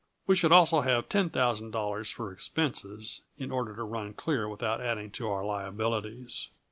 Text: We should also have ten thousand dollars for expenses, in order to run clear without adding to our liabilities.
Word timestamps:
We 0.25 0.35
should 0.35 0.51
also 0.51 0.81
have 0.81 1.09
ten 1.09 1.29
thousand 1.29 1.69
dollars 1.69 2.09
for 2.09 2.31
expenses, 2.31 3.21
in 3.37 3.51
order 3.51 3.75
to 3.75 3.83
run 3.83 4.15
clear 4.15 4.49
without 4.49 4.81
adding 4.81 5.11
to 5.11 5.29
our 5.29 5.45
liabilities. 5.45 6.49